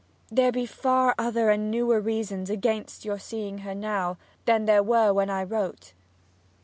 'There 0.31 0.51
be 0.51 0.65
far 0.65 1.13
other 1.19 1.51
and 1.51 1.69
newer 1.69 1.99
reasons 2.01 2.49
against 2.49 3.05
your 3.05 3.19
seeing 3.19 3.59
her 3.59 3.75
now 3.75 4.17
than 4.45 4.65
there 4.65 4.81
were 4.81 5.13
when 5.13 5.29
I 5.29 5.43
wrote.' 5.43 5.93